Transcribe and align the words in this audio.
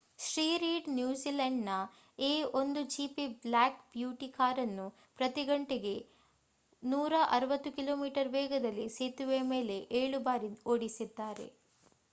Shri 0.19 0.45
Reid 0.57 0.87
ನ್ಯೂಜಿಲೆಂಡ್‌ನ 0.91 1.73
A 2.19 2.29
1 2.59 2.83
GP 2.93 3.25
black 3.43 3.77
beauty 3.91 4.29
ಕಾರನ್ನು 4.37 4.85
ಪ್ರತಿ 5.19 5.43
ಗಂಟೆಗೆ 5.45 5.93
160 6.83 7.73
ಕಿ.ಮೀ 7.77 8.09
ವೇಗದಲ್ಲಿ 8.37 8.87
ಸೇತುವೆಯ 8.97 9.43
ಮೇಲೆ 9.53 9.77
ಏಳು 10.01 10.21
ಬಾರಿ 10.23 10.51
ಓಡಿಸಿದ್ದಾರೆ 10.67 11.47